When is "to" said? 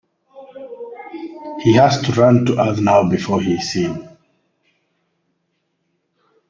2.01-2.11, 2.47-2.59